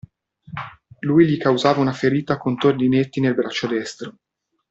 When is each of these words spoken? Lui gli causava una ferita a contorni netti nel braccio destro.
Lui 1.01 1.27
gli 1.27 1.37
causava 1.37 1.79
una 1.79 1.93
ferita 1.93 2.33
a 2.33 2.37
contorni 2.39 2.87
netti 2.87 3.19
nel 3.19 3.35
braccio 3.35 3.67
destro. 3.67 4.15